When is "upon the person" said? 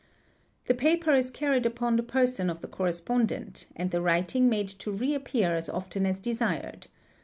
1.63-2.49